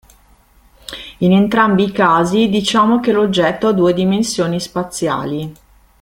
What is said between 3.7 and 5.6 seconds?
due dimensioni spaziali.